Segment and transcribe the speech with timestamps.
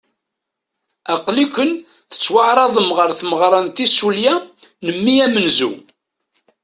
[1.13, 1.71] Aql-iken
[2.11, 4.33] tettwaɛerḍem ɣer tmeɣra n tissulya
[4.85, 5.71] n mmi amenzu.